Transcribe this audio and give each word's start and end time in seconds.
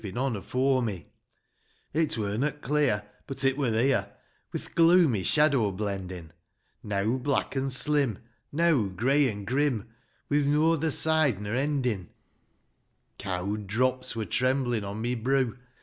n' 0.03 0.17
on 0.17 0.35
afore 0.35 0.81
me; 0.81 1.05
It 1.93 2.17
wur 2.17 2.35
not 2.35 2.61
clear,— 2.63 3.03
but 3.27 3.43
it 3.43 3.55
wur 3.55 3.69
theer,— 3.69 4.09
Wi' 4.51 4.59
th' 4.59 4.73
gloomy 4.73 5.21
shadow 5.21 5.71
blendin, 5.71 6.31
Neaw 6.83 7.19
black 7.19 7.55
an' 7.55 7.69
slim, 7.69 8.17
neaw 8.51 8.87
grey 8.95 9.29
an' 9.29 9.45
grim, 9.45 9.89
Wi' 10.27 10.37
noather 10.37 10.89
side 10.91 11.39
nor 11.39 11.53
endin'. 11.55 12.09
Cowd 13.19 13.67
drops 13.67 14.15
wur 14.15 14.25
tremblin' 14.25 14.83
o' 14.83 14.95
my 14.95 15.13
broo. 15.13 15.55